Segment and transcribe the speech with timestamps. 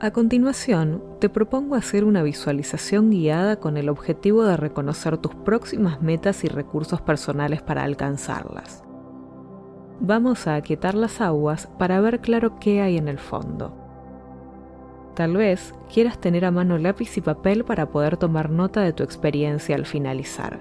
[0.00, 6.00] A continuación, te propongo hacer una visualización guiada con el objetivo de reconocer tus próximas
[6.00, 8.84] metas y recursos personales para alcanzarlas.
[9.98, 13.74] Vamos a aquietar las aguas para ver claro qué hay en el fondo.
[15.16, 19.02] Tal vez quieras tener a mano lápiz y papel para poder tomar nota de tu
[19.02, 20.60] experiencia al finalizar.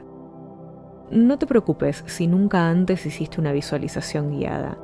[1.12, 4.80] No te preocupes si nunca antes hiciste una visualización guiada.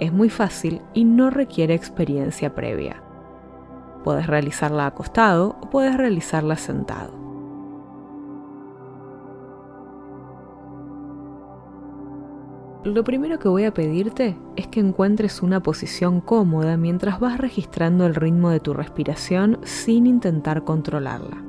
[0.00, 3.04] Es muy fácil y no requiere experiencia previa.
[4.04, 7.22] Puedes realizarla acostado o puedes realizarla sentado.
[12.84, 18.06] Lo primero que voy a pedirte es que encuentres una posición cómoda mientras vas registrando
[18.06, 21.44] el ritmo de tu respiración sin intentar controlarla.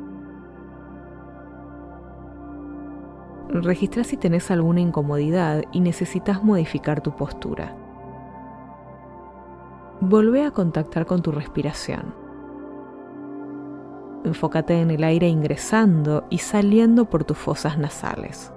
[3.49, 7.75] Registra si tenés alguna incomodidad y necesitas modificar tu postura.
[10.01, 12.22] Volvé a contactar con tu respiración.
[14.23, 18.53] Enfócate en el aire ingresando y saliendo por tus fosas nasales.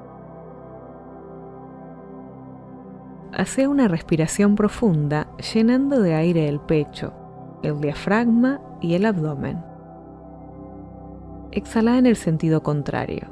[3.32, 7.12] Hace una respiración profunda llenando de aire el pecho,
[7.62, 9.62] el diafragma y el abdomen.
[11.50, 13.28] Exhala en el sentido contrario.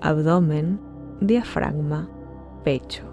[0.00, 0.80] Abdomen,
[1.20, 2.08] diafragma,
[2.64, 3.04] pecho.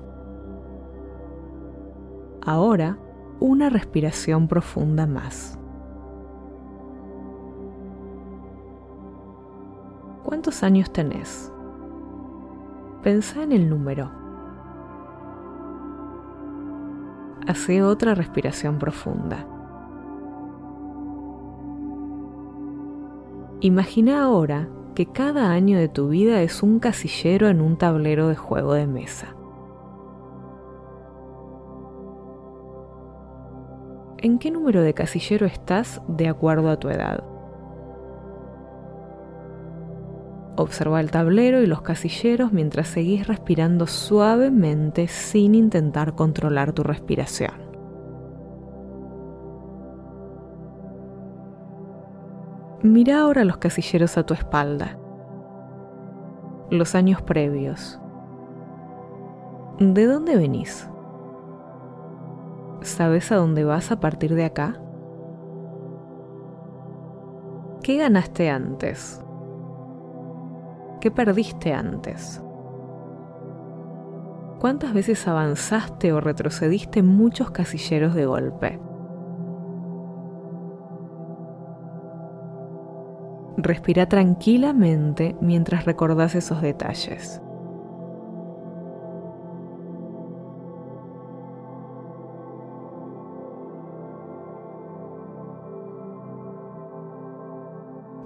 [2.41, 2.97] Ahora,
[3.39, 5.58] una respiración profunda más.
[10.29, 11.51] ¿Cuántos años tenés?
[13.01, 14.11] Pensá en el número.
[17.47, 19.47] Hace otra respiración profunda.
[23.61, 28.35] Imagina ahora que cada año de tu vida es un casillero en un tablero de
[28.35, 29.35] juego de mesa.
[34.19, 37.38] ¿En qué número de casillero estás de acuerdo a tu edad?
[40.59, 47.53] Observa el tablero y los casilleros mientras seguís respirando suavemente sin intentar controlar tu respiración.
[52.83, 54.99] Mira ahora los casilleros a tu espalda,
[56.69, 57.97] los años previos.
[59.79, 60.89] ¿De dónde venís?
[62.81, 64.75] ¿Sabes a dónde vas a partir de acá?
[67.81, 69.23] ¿Qué ganaste antes?
[70.99, 72.43] ¿Qué perdiste antes?
[74.59, 78.79] ¿Cuántas veces avanzaste o retrocediste muchos casilleros de golpe?
[83.55, 87.41] Respira tranquilamente mientras recordás esos detalles.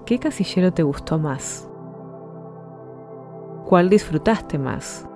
[0.06, 1.68] ¿Qué casillero te gustó más?
[3.66, 5.08] ¿Cuál disfrutaste más?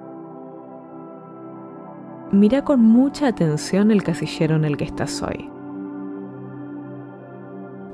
[2.32, 5.50] Mira con mucha atención el casillero en el que estás hoy.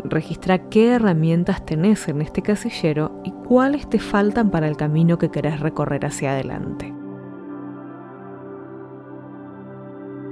[0.04, 5.31] Registra qué herramientas tenés en este casillero y cuáles te faltan para el camino que
[5.31, 6.94] querés recorrer hacia adelante.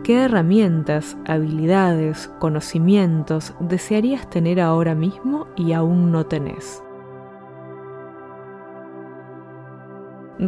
[0.04, 6.84] ¿Qué herramientas, habilidades, conocimientos desearías tener ahora mismo y aún no tenés?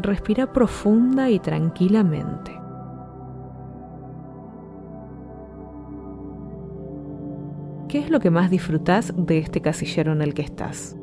[0.02, 2.52] Respira profunda y tranquilamente.
[7.88, 10.96] ¿Qué es lo que más disfrutas de este casillero en el que estás?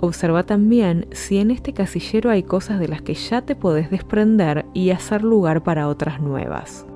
[0.00, 4.64] Observa también si en este casillero hay cosas de las que ya te podés desprender
[4.72, 6.86] y hacer lugar para otras nuevas.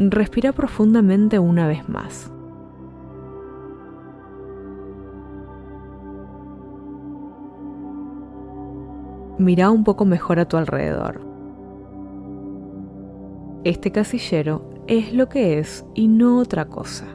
[0.00, 2.30] Respira profundamente una vez más.
[9.38, 11.20] Mira un poco mejor a tu alrededor.
[13.64, 17.06] Este casillero es lo que es y no otra cosa.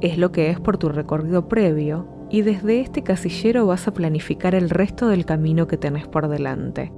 [0.00, 4.56] Es lo que es por tu recorrido previo y desde este casillero vas a planificar
[4.56, 6.92] el resto del camino que tenés por delante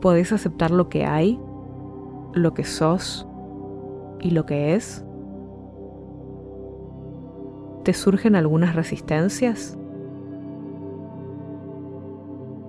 [0.00, 1.40] podés aceptar lo que hay,
[2.32, 3.26] lo que sos
[4.20, 5.04] y lo que es?
[7.84, 9.78] ¿Te surgen algunas resistencias?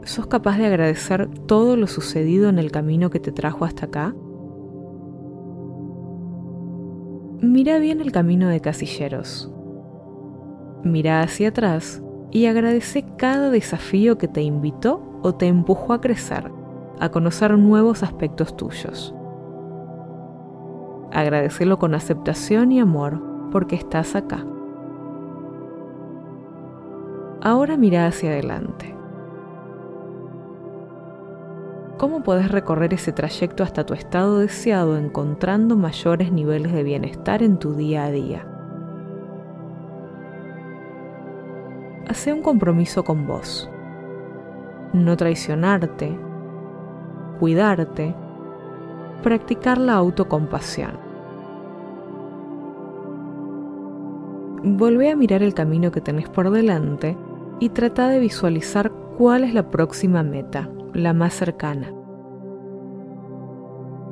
[0.04, 4.16] ¿Sos capaz de agradecer todo lo sucedido en el camino que te trajo hasta acá?
[7.42, 9.52] Mira bien el camino de casilleros.
[10.84, 12.02] Mira hacia atrás
[12.32, 16.52] y agradece cada desafío que te invitó o te empujó a crecer,
[17.02, 19.14] a conocer nuevos aspectos tuyos.
[21.12, 23.20] Agradecelo con aceptación y amor
[23.52, 24.46] porque estás acá.
[27.42, 28.96] Ahora mira hacia adelante.
[31.98, 37.58] ¿Cómo podés recorrer ese trayecto hasta tu estado deseado encontrando mayores niveles de bienestar en
[37.58, 38.48] tu día a día?
[42.08, 43.72] Hace un compromiso con vos.
[44.94, 46.31] No traicionarte,
[47.42, 48.14] cuidarte,
[49.24, 50.92] practicar la autocompasión.
[54.64, 57.18] Volvé a mirar el camino que tenés por delante
[57.60, 61.92] y trata de visualizar cuál es la próxima meta, la más cercana.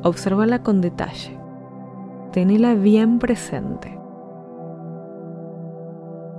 [0.02, 1.40] Obsérvala con detalle.
[2.32, 3.96] Tenela bien presente.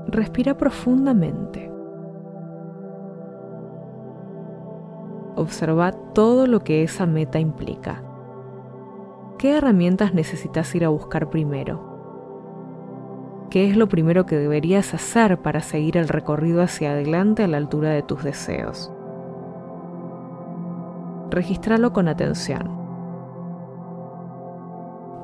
[0.09, 1.70] Respira profundamente.
[5.37, 8.03] Observa todo lo que esa meta implica.
[9.39, 11.91] ¿Qué herramientas necesitas ir a buscar primero?
[13.51, 17.57] ¿Qué es lo primero que deberías hacer para seguir el recorrido hacia adelante a la
[17.57, 18.93] altura de tus deseos?
[21.31, 22.79] Regístralo con atención.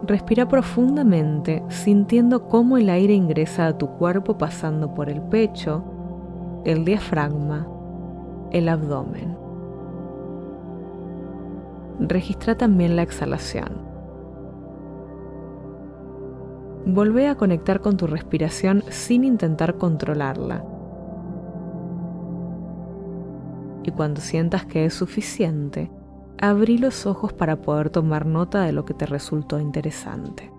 [0.02, 5.84] Respira profundamente, sintiendo cómo el aire ingresa a tu cuerpo pasando por el pecho,
[6.64, 7.68] el diafragma,
[8.50, 9.45] el abdomen.
[12.00, 13.86] Registra también la exhalación.
[16.84, 20.64] Volvé a conectar con tu respiración sin intentar controlarla.
[23.82, 25.90] Y cuando sientas que es suficiente,
[26.38, 30.55] abrí los ojos para poder tomar nota de lo que te resultó interesante.